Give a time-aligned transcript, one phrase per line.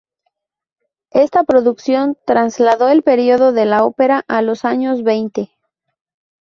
[1.11, 5.51] Esta producción trasladó el período de la ópera a los años veinte.